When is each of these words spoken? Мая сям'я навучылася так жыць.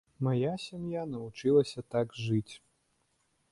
Мая 0.27 0.53
сям'я 0.63 1.03
навучылася 1.11 1.85
так 1.97 2.17
жыць. 2.25 2.53